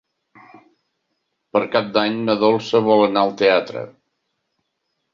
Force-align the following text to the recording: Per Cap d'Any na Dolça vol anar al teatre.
Per 1.57 1.61
Cap 1.77 1.93
d'Any 1.99 2.19
na 2.31 2.39
Dolça 2.47 2.83
vol 2.91 3.07
anar 3.11 3.27
al 3.29 3.39
teatre. 3.45 3.89